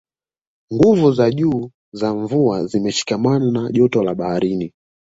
nguvu 0.73 1.11
za 1.11 1.29
juu 1.31 1.71
za 1.93 2.13
mvua 2.13 2.65
zimeshikamana 2.65 3.51
na 3.51 3.71
joto 3.71 4.03
la 4.03 4.15
baharini 4.15 4.73